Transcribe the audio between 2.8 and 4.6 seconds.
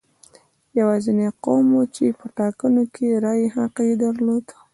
کې د رایې حق یې درلود.